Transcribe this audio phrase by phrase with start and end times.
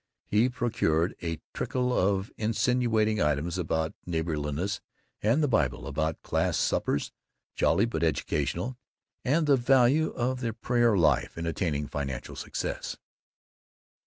[0.25, 4.81] He procured a trickle of insinuating items about neighborliness
[5.21, 7.11] and the Bible, about class suppers,
[7.53, 8.79] jolly but educational,
[9.23, 12.97] and the value of the Prayer life in attaining financial success.